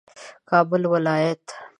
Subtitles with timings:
[0.49, 1.45] کابل ولایت